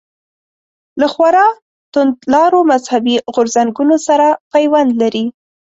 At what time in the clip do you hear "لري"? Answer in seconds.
5.01-5.25